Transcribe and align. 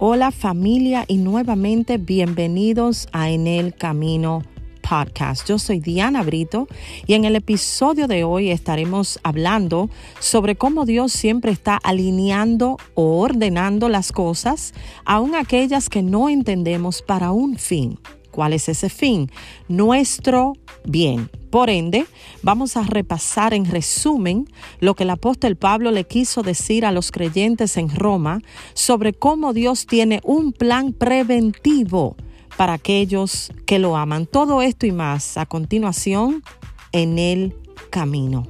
Hola 0.00 0.30
familia 0.30 1.04
y 1.08 1.16
nuevamente 1.16 1.98
bienvenidos 1.98 3.08
a 3.10 3.30
En 3.30 3.48
el 3.48 3.74
Camino 3.74 4.44
Podcast. 4.80 5.48
Yo 5.48 5.58
soy 5.58 5.80
Diana 5.80 6.22
Brito 6.22 6.68
y 7.08 7.14
en 7.14 7.24
el 7.24 7.34
episodio 7.34 8.06
de 8.06 8.22
hoy 8.22 8.52
estaremos 8.52 9.18
hablando 9.24 9.90
sobre 10.20 10.54
cómo 10.54 10.84
Dios 10.84 11.10
siempre 11.10 11.50
está 11.50 11.80
alineando 11.82 12.76
o 12.94 13.18
ordenando 13.20 13.88
las 13.88 14.12
cosas, 14.12 14.72
aun 15.04 15.34
aquellas 15.34 15.88
que 15.88 16.02
no 16.02 16.28
entendemos 16.28 17.02
para 17.02 17.32
un 17.32 17.58
fin. 17.58 17.98
¿Cuál 18.38 18.52
es 18.52 18.68
ese 18.68 18.88
fin? 18.88 19.32
Nuestro 19.66 20.52
bien. 20.84 21.28
Por 21.50 21.70
ende, 21.70 22.06
vamos 22.40 22.76
a 22.76 22.84
repasar 22.84 23.52
en 23.52 23.64
resumen 23.64 24.48
lo 24.78 24.94
que 24.94 25.02
el 25.02 25.10
apóstol 25.10 25.56
Pablo 25.56 25.90
le 25.90 26.04
quiso 26.04 26.44
decir 26.44 26.86
a 26.86 26.92
los 26.92 27.10
creyentes 27.10 27.76
en 27.76 27.90
Roma 27.90 28.40
sobre 28.74 29.12
cómo 29.12 29.52
Dios 29.54 29.86
tiene 29.86 30.20
un 30.22 30.52
plan 30.52 30.92
preventivo 30.92 32.14
para 32.56 32.74
aquellos 32.74 33.50
que 33.66 33.80
lo 33.80 33.96
aman. 33.96 34.24
Todo 34.24 34.62
esto 34.62 34.86
y 34.86 34.92
más 34.92 35.36
a 35.36 35.44
continuación 35.44 36.44
en 36.92 37.18
el 37.18 37.56
camino. 37.90 38.46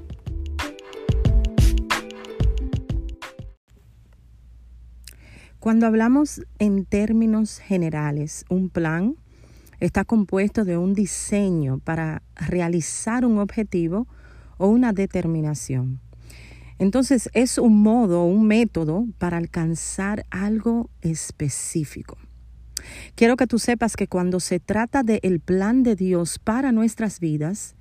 Cuando 5.59 5.87
hablamos 5.87 6.43
en 6.59 6.85
términos 6.85 7.59
generales, 7.59 8.45
un 8.51 8.69
plan 8.69 9.17
está 9.81 10.05
compuesto 10.05 10.65
de 10.65 10.77
un 10.77 10.95
diseño 10.95 11.79
para 11.79 12.23
realizar 12.35 13.25
un 13.25 13.39
objetivo 13.39 14.07
o 14.57 14.69
una 14.69 14.93
determinación. 14.93 16.01
Entonces 16.79 17.29
es 17.33 17.59
un 17.59 17.83
modo, 17.83 18.25
un 18.25 18.47
método 18.47 19.07
para 19.19 19.37
alcanzar 19.37 20.25
algo 20.31 20.91
específico. 21.01 22.17
Quiero 23.15 23.37
que 23.37 23.47
tú 23.47 23.59
sepas 23.59 23.97
que 23.97 24.07
cuando 24.07 24.39
se 24.39 24.61
trata 24.61 25.03
del 25.03 25.41
plan 25.41 25.83
de 25.83 25.97
Dios 25.97 26.39
para 26.39 26.71
nuestras 26.71 27.19
vidas, 27.19 27.75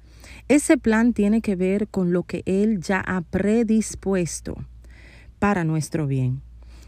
ese 0.47 0.77
plan 0.77 1.13
tiene 1.13 1.41
que 1.41 1.55
ver 1.55 1.87
con 1.87 2.11
lo 2.11 2.23
que 2.23 2.41
Él 2.45 2.79
ya 2.81 2.99
ha 2.99 3.21
predispuesto 3.21 4.55
para 5.39 5.63
nuestro 5.63 6.07
bien 6.07 6.41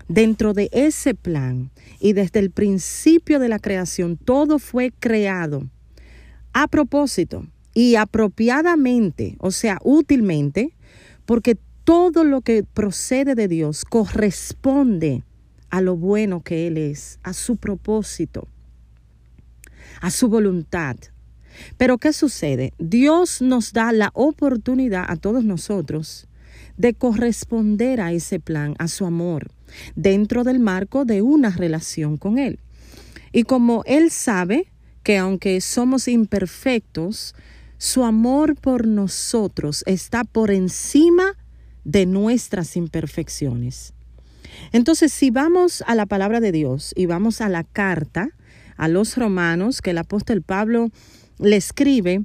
dentro 0.09 0.53
de 0.53 0.69
ese 0.73 1.13
plan 1.13 1.71
y 2.02 2.11
desde 2.11 2.39
el 2.39 2.52
principio 2.52 3.39
de 3.39 3.47
la 3.47 3.59
creación, 3.59 4.17
todo 4.17 4.59
fue 4.59 4.91
creado 4.99 5.69
a 6.51 6.67
propósito 6.67 7.47
y 7.73 7.95
apropiadamente, 7.95 9.38
o 9.39 9.51
sea, 9.51 9.77
útilmente, 9.83 10.75
porque 11.25 11.57
todo 11.85 12.23
lo 12.23 12.41
que 12.41 12.63
procede 12.63 13.35
de 13.35 13.47
Dios 13.47 13.85
corresponde 13.85 15.23
a 15.69 15.79
lo 15.79 15.95
bueno 15.95 16.41
que 16.41 16.67
Él 16.67 16.77
es, 16.77 17.19
a 17.23 17.33
su 17.33 17.57
propósito, 17.57 18.47
a 20.01 20.09
su 20.09 20.27
voluntad. 20.27 20.97
Pero 21.77 21.99
¿qué 21.99 22.13
sucede? 22.13 22.73
Dios 22.79 23.41
nos 23.41 23.73
da 23.73 23.91
la 23.91 24.09
oportunidad 24.13 25.05
a 25.07 25.17
todos 25.17 25.44
nosotros 25.44 26.27
de 26.77 26.94
corresponder 26.95 28.01
a 28.01 28.11
ese 28.11 28.39
plan, 28.39 28.75
a 28.79 28.88
su 28.88 29.05
amor, 29.05 29.51
dentro 29.95 30.44
del 30.44 30.59
marco 30.59 31.06
de 31.06 31.22
una 31.22 31.50
relación 31.50 32.17
con 32.17 32.38
Él. 32.38 32.59
Y 33.31 33.44
como 33.44 33.84
Él 33.86 34.12
sabe 34.12 34.67
que 35.03 35.17
aunque 35.17 35.62
somos 35.62 36.08
imperfectos, 36.08 37.36
su 37.78 38.03
amor 38.03 38.56
por 38.56 38.88
nosotros 38.88 39.84
está 39.88 40.23
por 40.23 40.52
encima 40.52 41.36
de 41.84 42.06
nuestras 42.06 42.75
imperfecciones. 42.75 43.94
Entonces, 44.72 45.14
si 45.14 45.30
vamos 45.30 45.84
a 45.88 45.95
la 45.95 46.06
palabra 46.06 46.40
de 46.40 46.52
Dios 46.52 46.94
y 46.95 47.06
vamos 47.06 47.42
a 47.42 47.50
la 47.50 47.64
carta 47.64 48.30
a 48.78 48.88
los 48.88 49.17
romanos 49.17 49.81
que 49.81 49.91
el 49.91 49.97
apóstol 49.97 50.41
Pablo 50.41 50.90
le 51.40 51.56
escribe, 51.56 52.24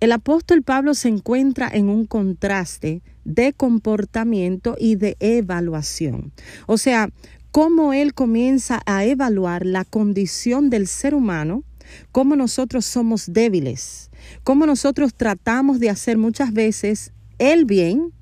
el 0.00 0.12
apóstol 0.12 0.62
Pablo 0.62 0.94
se 0.94 1.08
encuentra 1.08 1.68
en 1.72 1.88
un 1.88 2.06
contraste 2.06 3.02
de 3.24 3.52
comportamiento 3.52 4.76
y 4.78 4.96
de 4.96 5.16
evaluación. 5.20 6.32
O 6.66 6.78
sea, 6.78 7.10
cómo 7.50 7.92
él 7.92 8.12
comienza 8.12 8.82
a 8.84 9.04
evaluar 9.04 9.64
la 9.64 9.84
condición 9.84 10.68
del 10.68 10.86
ser 10.86 11.14
humano, 11.14 11.64
cómo 12.12 12.36
nosotros 12.36 12.84
somos 12.84 13.32
débiles, 13.32 14.10
cómo 14.44 14.66
nosotros 14.66 15.14
tratamos 15.14 15.80
de 15.80 15.88
hacer 15.88 16.18
muchas 16.18 16.52
veces 16.52 17.12
el 17.38 17.64
bien, 17.64 18.12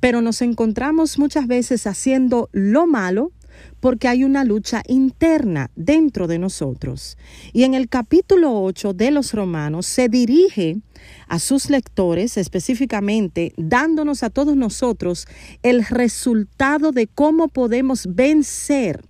pero 0.00 0.20
nos 0.20 0.42
encontramos 0.42 1.18
muchas 1.18 1.48
veces 1.48 1.86
haciendo 1.86 2.48
lo 2.52 2.86
malo 2.86 3.32
porque 3.80 4.08
hay 4.08 4.24
una 4.24 4.44
lucha 4.44 4.82
interna 4.86 5.70
dentro 5.76 6.26
de 6.26 6.38
nosotros. 6.38 7.16
Y 7.52 7.64
en 7.64 7.74
el 7.74 7.88
capítulo 7.88 8.62
8 8.62 8.92
de 8.94 9.10
los 9.10 9.32
Romanos 9.32 9.86
se 9.86 10.08
dirige 10.08 10.78
a 11.28 11.38
sus 11.38 11.70
lectores 11.70 12.36
específicamente 12.36 13.52
dándonos 13.56 14.22
a 14.22 14.30
todos 14.30 14.56
nosotros 14.56 15.26
el 15.62 15.84
resultado 15.84 16.92
de 16.92 17.06
cómo 17.06 17.48
podemos 17.48 18.06
vencer, 18.14 19.04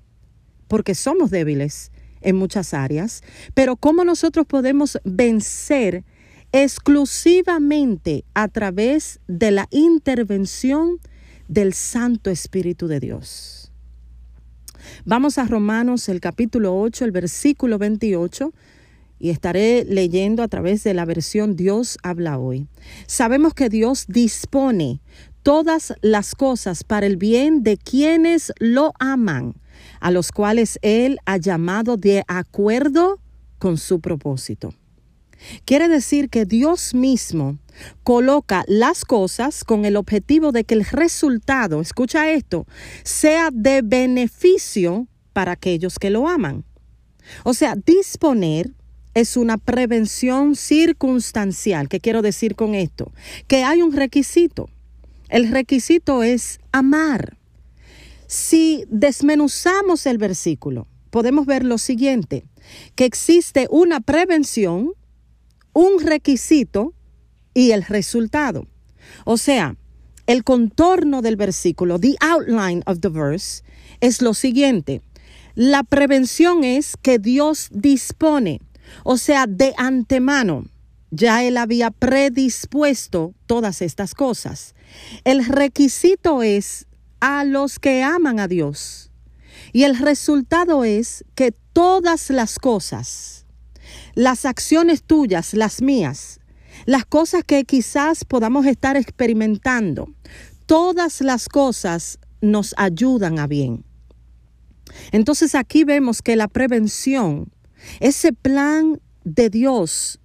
porque 0.68 0.94
somos 0.94 1.30
débiles 1.30 1.90
en 2.20 2.36
muchas 2.36 2.74
áreas, 2.74 3.22
pero 3.54 3.76
cómo 3.76 4.04
nosotros 4.04 4.46
podemos 4.46 4.98
vencer 5.04 6.04
exclusivamente 6.52 8.24
a 8.34 8.48
través 8.48 9.20
de 9.28 9.50
la 9.50 9.68
intervención 9.70 10.98
del 11.46 11.74
Santo 11.74 12.30
Espíritu 12.30 12.88
de 12.88 13.00
Dios. 13.00 13.67
Vamos 15.04 15.38
a 15.38 15.44
Romanos 15.44 16.08
el 16.08 16.20
capítulo 16.20 16.78
8, 16.78 17.04
el 17.04 17.10
versículo 17.12 17.78
28 17.78 18.52
y 19.18 19.30
estaré 19.30 19.84
leyendo 19.84 20.42
a 20.42 20.48
través 20.48 20.84
de 20.84 20.94
la 20.94 21.04
versión 21.04 21.56
Dios 21.56 21.98
habla 22.02 22.38
hoy. 22.38 22.66
Sabemos 23.06 23.54
que 23.54 23.68
Dios 23.68 24.06
dispone 24.08 25.00
todas 25.42 25.94
las 26.02 26.34
cosas 26.34 26.84
para 26.84 27.06
el 27.06 27.16
bien 27.16 27.62
de 27.62 27.76
quienes 27.76 28.52
lo 28.58 28.92
aman, 28.98 29.54
a 30.00 30.10
los 30.10 30.30
cuales 30.32 30.78
Él 30.82 31.18
ha 31.26 31.36
llamado 31.36 31.96
de 31.96 32.24
acuerdo 32.28 33.18
con 33.58 33.76
su 33.76 34.00
propósito. 34.00 34.74
Quiere 35.65 35.88
decir 35.88 36.28
que 36.31 36.44
Dios 36.44 36.94
mismo 36.94 37.59
coloca 38.03 38.65
las 38.66 39.04
cosas 39.04 39.65
con 39.65 39.84
el 39.84 39.97
objetivo 39.97 40.53
de 40.53 40.65
que 40.65 40.75
el 40.75 40.84
resultado, 40.84 41.81
escucha 41.81 42.31
esto, 42.31 42.66
sea 43.04 43.50
de 43.53 43.82
beneficio 43.82 45.06
para 45.32 45.53
aquellos 45.53 45.99
que 45.99 46.10
lo 46.10 46.28
aman. 46.28 46.65
O 47.44 47.54
sea, 47.54 47.76
disponer 47.76 48.72
es 49.15 49.37
una 49.37 49.59
prevención 49.59 50.56
circunstancial. 50.56 51.88
¿Qué 51.88 52.00
quiero 52.00 52.22
decir 52.22 52.55
con 52.55 52.75
esto? 52.75 53.12
Que 53.47 53.65
hay 53.65 53.82
un 53.82 53.93
requisito. 53.93 54.69
El 55.28 55.50
requisito 55.50 56.22
es 56.22 56.60
amar. 56.72 57.37
Si 58.26 58.84
desmenuzamos 58.88 60.06
el 60.06 60.19
versículo, 60.19 60.87
podemos 61.10 61.47
ver 61.47 61.65
lo 61.65 61.78
siguiente, 61.78 62.44
que 62.94 63.05
existe 63.05 63.66
una 63.70 64.00
prevención 64.00 64.93
un 65.78 66.04
requisito 66.04 66.92
y 67.54 67.70
el 67.70 67.84
resultado. 67.84 68.66
O 69.24 69.36
sea, 69.36 69.76
el 70.26 70.42
contorno 70.42 71.22
del 71.22 71.36
versículo, 71.36 72.00
the 72.00 72.16
outline 72.18 72.82
of 72.86 72.98
the 72.98 73.08
verse, 73.08 73.62
es 74.00 74.20
lo 74.20 74.34
siguiente. 74.34 75.02
La 75.54 75.84
prevención 75.84 76.64
es 76.64 76.96
que 77.00 77.20
Dios 77.20 77.68
dispone, 77.70 78.60
o 79.04 79.18
sea, 79.18 79.46
de 79.46 79.72
antemano. 79.76 80.64
Ya 81.12 81.44
Él 81.44 81.56
había 81.56 81.92
predispuesto 81.92 83.32
todas 83.46 83.80
estas 83.80 84.14
cosas. 84.14 84.74
El 85.22 85.46
requisito 85.46 86.42
es 86.42 86.88
a 87.20 87.44
los 87.44 87.78
que 87.78 88.02
aman 88.02 88.40
a 88.40 88.48
Dios. 88.48 89.12
Y 89.72 89.84
el 89.84 89.96
resultado 89.96 90.82
es 90.82 91.24
que 91.36 91.52
todas 91.52 92.31
las 92.31 92.58
cosas, 92.58 93.46
las 94.19 94.47
acciones 94.47 95.05
tuyas, 95.05 95.55
las 95.55 95.81
mías, 95.81 96.41
las 96.87 97.05
cosas 97.05 97.44
que 97.44 97.62
quizás 97.62 98.25
podamos 98.25 98.67
estar 98.67 98.97
experimentando, 98.97 100.12
todas 100.67 101.20
las 101.20 101.49
cosas 101.49 102.19
nos 102.41 102.75
ayudan 102.79 103.38
a 103.38 103.47
bien. 103.47 103.85
Entonces 105.12 105.55
aquí 105.55 105.85
vemos 105.85 106.20
que 106.20 106.35
la 106.35 106.49
prevención, 106.49 107.53
ese 108.00 108.32
plan 108.32 109.00
de 109.23 109.50
Dios 109.50 110.19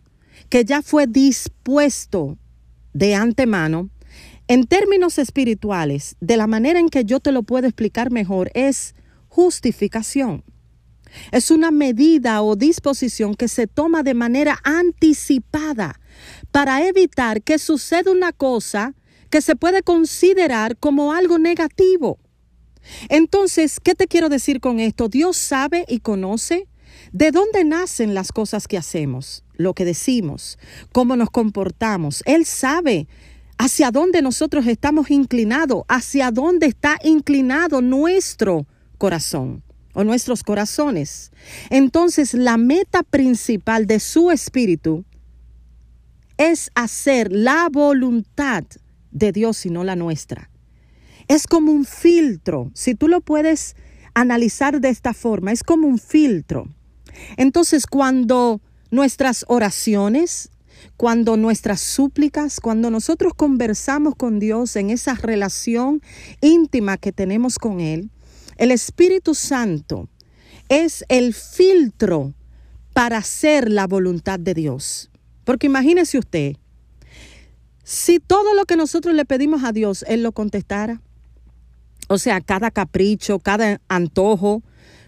que 0.50 0.66
ya 0.66 0.82
fue 0.82 1.06
dispuesto 1.06 2.40
de 2.94 3.14
antemano, 3.14 3.92
en 4.48 4.66
términos 4.66 5.20
espirituales, 5.20 6.16
de 6.20 6.38
la 6.38 6.48
manera 6.48 6.80
en 6.80 6.90
que 6.90 7.06
yo 7.06 7.20
te 7.20 7.32
lo 7.32 7.44
puedo 7.44 7.68
explicar 7.68 8.10
mejor, 8.10 8.50
es 8.56 8.96
justificación. 9.28 10.44
Es 11.32 11.52
una 11.52 11.72
medida 11.72 12.42
o 12.42 12.56
disposición 12.56 13.36
que 13.36 13.48
se 13.48 13.68
toma 13.68 14.04
de 14.04 14.14
manera 14.14 14.60
anticipada 14.64 16.00
para 16.52 16.88
evitar 16.88 17.42
que 17.42 17.60
suceda 17.60 18.12
una 18.12 18.32
cosa 18.32 18.96
que 19.30 19.42
se 19.42 19.56
puede 19.56 19.82
considerar 19.82 20.78
como 20.78 21.14
algo 21.14 21.40
negativo. 21.40 22.20
Entonces, 23.10 23.80
¿qué 23.80 23.96
te 23.96 24.08
quiero 24.08 24.30
decir 24.30 24.60
con 24.60 24.80
esto? 24.80 25.10
Dios 25.10 25.38
sabe 25.38 25.86
y 25.88 26.00
conoce 26.00 26.68
de 27.12 27.32
dónde 27.32 27.64
nacen 27.64 28.14
las 28.14 28.32
cosas 28.32 28.68
que 28.68 28.78
hacemos, 28.78 29.44
lo 29.56 29.74
que 29.74 29.86
decimos, 29.86 30.60
cómo 30.92 31.16
nos 31.16 31.30
comportamos. 31.30 32.22
Él 32.26 32.46
sabe 32.46 33.08
hacia 33.58 33.92
dónde 33.92 34.22
nosotros 34.22 34.68
estamos 34.68 35.10
inclinados, 35.10 35.84
hacia 35.88 36.32
dónde 36.32 36.68
está 36.68 37.00
inclinado 37.04 37.82
nuestro 37.82 38.68
corazón 38.98 39.63
o 39.94 40.04
nuestros 40.04 40.44
corazones. 40.44 41.32
Entonces, 41.70 42.34
la 42.34 42.58
meta 42.58 43.04
principal 43.04 43.88
de 43.88 44.00
su 44.00 44.32
espíritu 44.32 45.06
es 46.38 46.72
hacer 46.76 47.32
la 47.32 47.70
voluntad 47.72 48.64
de 49.12 49.32
Dios 49.32 49.66
y 49.66 49.70
no 49.70 49.84
la 49.84 49.96
nuestra. 49.96 50.50
Es 51.28 51.48
como 51.48 51.72
un 51.72 51.86
filtro, 51.86 52.72
si 52.74 52.96
tú 52.96 53.08
lo 53.08 53.22
puedes 53.22 53.76
analizar 54.14 54.82
de 54.82 54.90
esta 54.90 55.14
forma, 55.14 55.52
es 55.52 55.64
como 55.64 55.88
un 55.88 56.00
filtro. 56.00 56.68
Entonces, 57.38 57.88
cuando 57.88 58.62
nuestras 58.92 59.46
oraciones, 59.48 60.52
cuando 60.98 61.38
nuestras 61.38 61.82
súplicas, 61.82 62.60
cuando 62.60 62.90
nosotros 62.92 63.34
conversamos 63.36 64.16
con 64.16 64.40
Dios 64.40 64.76
en 64.76 64.90
esa 64.90 65.14
relación 65.14 66.02
íntima 66.42 66.98
que 66.98 67.12
tenemos 67.12 67.58
con 67.58 67.80
Él, 67.80 68.10
el 68.58 68.72
Espíritu 68.72 69.36
Santo 69.36 70.10
es 70.70 71.06
el 71.10 71.34
filtro 71.34 72.34
para 72.94 73.18
hacer 73.18 73.70
la 73.70 73.88
voluntad 73.88 74.40
de 74.40 74.54
Dios. 74.54 75.10
Porque 75.44 75.68
imagínese 75.68 76.18
usted, 76.18 76.56
si 77.84 78.20
todo 78.20 78.54
lo 78.54 78.66
que 78.66 78.78
nosotros 78.78 79.14
le 79.14 79.26
pedimos 79.26 79.64
a 79.64 79.72
Dios, 79.72 80.06
Él 80.08 80.24
lo 80.24 80.32
contestara, 80.32 81.02
o 82.08 82.18
sea, 82.18 82.42
cada 82.42 82.72
capricho, 82.72 83.40
cada 83.40 83.82
antojo, 83.88 84.62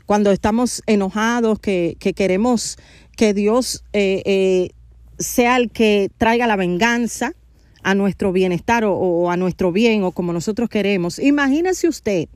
cuando 0.05 0.31
estamos 0.31 0.83
enojados, 0.85 1.59
que, 1.59 1.97
queremos 2.15 2.77
que 3.15 3.33
Dios 3.33 3.83
eh, 3.93 4.21
eh, 4.25 4.69
sea 5.17 5.57
el 5.57 5.71
que 5.71 6.11
traiga 6.17 6.47
la 6.47 6.55
venganza 6.55 7.33
a 7.81 7.95
nuestro 7.95 8.31
bienestar 8.31 8.83
o 8.85 9.29
a 9.29 9.37
nuestro 9.37 9.71
bien 9.71 10.03
o 10.03 10.11
como 10.11 10.33
nosotros 10.33 10.69
queremos. 10.69 11.19
Imagínese 11.19 11.87
usted 11.87 12.27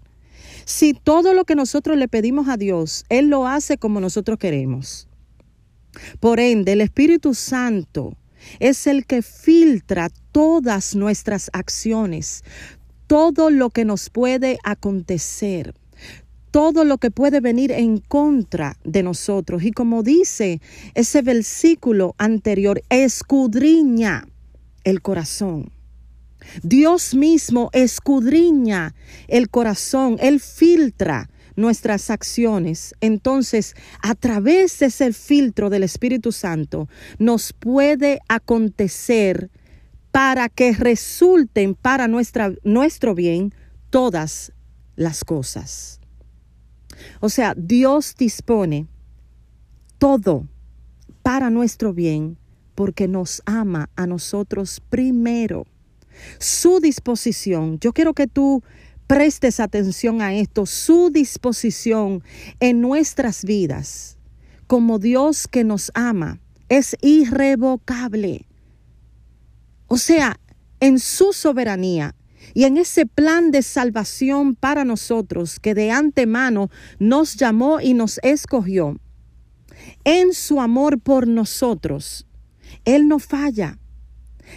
si 0.66 0.94
todo 0.94 1.34
lo 1.34 1.46
que 1.46 1.56
nosotros 1.56 1.98
le 1.98 2.08
pedimos 2.08 2.48
a 2.48 2.58
Dios, 2.58 3.06
Él 3.10 3.30
lo 3.30 3.48
hace 3.48 3.78
como 3.78 4.00
nosotros 4.00 4.38
queremos. 4.38 5.08
Por 6.20 6.40
ende, 6.40 6.74
el 6.74 6.82
Espíritu 6.82 7.34
Santo 7.34 8.16
es 8.60 8.88
el 8.88 9.06
que 9.06 9.22
filtra 9.22 10.10
todas 10.32 10.96
nuestras 10.96 11.50
acciones, 11.54 12.44
todo 13.08 13.50
lo 13.50 13.70
que 13.70 13.86
nos 13.86 14.10
puede 14.10 14.60
acontecer, 14.64 15.74
todo 16.52 16.84
lo 16.84 16.98
que 16.98 17.12
puede 17.12 17.42
venir 17.42 17.72
en 17.72 18.00
contra 18.00 18.78
de 18.84 19.04
nosotros. 19.04 19.64
Y 19.64 19.72
como 19.72 20.04
dice 20.04 20.62
ese 20.94 21.22
versículo 21.22 22.16
anterior, 22.18 22.82
escudriña 22.90 24.28
el 24.84 25.02
corazón. 25.02 25.72
Dios 26.64 27.14
mismo 27.14 27.70
escudriña 27.74 28.96
el 29.28 29.50
corazón, 29.50 30.18
Él 30.20 30.40
filtra 30.40 31.30
nuestras 31.56 32.10
acciones. 32.10 32.96
Entonces, 33.02 33.76
a 34.02 34.16
través 34.16 34.80
de 34.80 34.88
ese 34.88 35.14
filtro 35.14 35.70
del 35.70 35.84
Espíritu 35.84 36.32
Santo, 36.32 36.88
nos 37.18 37.54
puede 37.54 38.20
acontecer 38.28 39.50
para 40.12 40.50
que 40.50 40.74
resulten 40.74 41.76
para 41.76 42.08
nuestra, 42.08 42.54
nuestro 42.64 43.14
bien 43.14 43.54
todas 43.90 44.54
las 44.96 45.24
cosas. 45.24 46.00
O 47.20 47.30
sea, 47.30 47.54
Dios 47.56 48.16
dispone 48.18 48.88
todo 49.98 50.48
para 51.24 51.50
nuestro 51.50 51.94
bien 51.94 52.38
porque 52.76 53.08
nos 53.08 53.42
ama 53.46 53.90
a 53.96 54.08
nosotros 54.08 54.82
primero. 54.90 55.66
Su 56.40 56.80
disposición, 56.80 57.80
yo 57.80 57.94
quiero 57.94 58.14
que 58.14 58.28
tú 58.28 58.64
prestes 59.08 59.60
atención 59.60 60.22
a 60.22 60.34
esto, 60.36 60.66
su 60.66 61.10
disposición 61.10 62.24
en 62.60 62.82
nuestras 62.82 63.44
vidas 63.44 64.20
como 64.68 65.00
Dios 65.00 65.48
que 65.48 65.64
nos 65.64 65.92
ama 65.96 66.40
es 66.70 66.96
irrevocable. 67.02 68.46
O 69.88 69.98
sea, 69.98 70.40
en 70.80 71.00
su 71.00 71.34
soberanía 71.34 72.14
y 72.54 72.66
en 72.66 72.78
ese 72.78 73.08
plan 73.08 73.50
de 73.50 73.64
salvación 73.64 74.54
para 74.54 74.86
nosotros 74.86 75.60
que 75.60 75.74
de 75.74 75.90
antemano 75.90 76.70
nos 77.00 77.36
llamó 77.36 77.82
y 77.82 77.96
nos 77.96 78.20
escogió, 78.22 79.00
en 80.04 80.34
su 80.34 80.62
amor 80.62 81.00
por 81.00 81.28
nosotros, 81.28 82.28
Él 82.86 83.08
no 83.08 83.18
falla. 83.18 83.79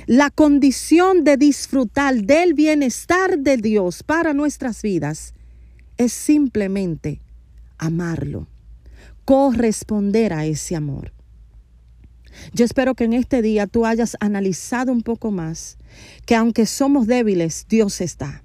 La 0.07 0.31
condición 0.31 1.25
de 1.25 1.37
disfrutar 1.37 2.15
del 2.23 2.55
bienestar 2.55 3.39
de 3.39 3.57
Dios 3.57 4.03
para 4.03 4.35
nuestras 4.35 4.83
vidas 4.83 5.35
es 5.97 6.13
simplemente 6.13 7.21
amarlo, 7.79 8.49
corresponder 9.25 10.33
a 10.33 10.47
ese 10.47 10.77
amor. 10.77 11.13
Yo 12.53 12.65
espero 12.65 12.95
que 12.95 13.05
en 13.05 13.13
este 13.13 13.43
día 13.43 13.67
tú 13.67 13.87
hayas 13.87 14.17
analizado 14.21 14.93
un 14.93 15.03
poco 15.03 15.31
más 15.31 15.79
que 16.27 16.35
aunque 16.35 16.67
somos 16.67 17.07
débiles, 17.07 17.67
Dios 17.69 18.01
está. 18.01 18.43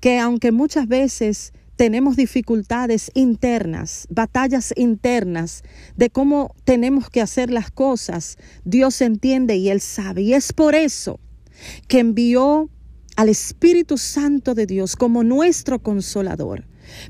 Que 0.00 0.18
aunque 0.18 0.52
muchas 0.52 0.88
veces 0.88 1.52
tenemos 1.80 2.14
dificultades 2.14 3.10
internas, 3.14 4.06
batallas 4.10 4.74
internas 4.76 5.62
de 5.96 6.10
cómo 6.10 6.54
tenemos 6.64 7.08
que 7.08 7.22
hacer 7.22 7.50
las 7.50 7.70
cosas, 7.70 8.36
Dios 8.66 9.00
entiende 9.00 9.56
y 9.56 9.70
Él 9.70 9.80
sabe. 9.80 10.20
Y 10.20 10.34
es 10.34 10.52
por 10.52 10.74
eso 10.74 11.20
que 11.88 12.00
envió 12.00 12.68
al 13.16 13.30
Espíritu 13.30 13.96
Santo 13.96 14.54
de 14.54 14.66
Dios 14.66 14.94
como 14.94 15.24
nuestro 15.24 15.78
consolador, 15.78 16.66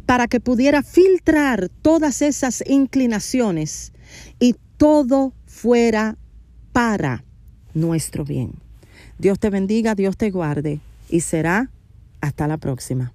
para 0.07 0.29
que 0.29 0.39
pudiera 0.39 0.85
filtrar 0.85 1.69
todas 1.83 2.23
esas 2.23 2.63
inclinaciones 2.65 3.93
y 4.39 4.55
todo 4.77 5.35
fuera 5.47 6.17
para 6.73 7.25
nuestro 7.75 8.25
bien. 8.25 8.53
Dios 9.19 9.41
te 9.41 9.51
bendiga, 9.51 9.97
Dios 9.97 10.17
te 10.17 10.31
guarde 10.31 10.79
y 11.09 11.23
será 11.23 11.73
hasta 12.21 12.47
la 12.47 12.57
próxima. 12.57 13.13